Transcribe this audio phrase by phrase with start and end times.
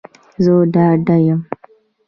[0.43, 1.41] زه ډاډه یم